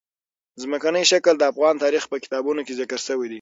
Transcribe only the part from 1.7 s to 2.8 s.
تاریخ په کتابونو کې